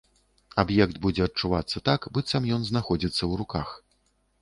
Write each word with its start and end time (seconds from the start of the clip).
Аб'ект 0.63 0.95
будзе 1.03 1.25
адчувацца 1.27 1.83
так, 1.91 2.01
быццам 2.17 2.51
ён 2.59 2.69
знаходзіцца 2.73 3.19
ў 3.31 3.45
руках. 3.47 3.81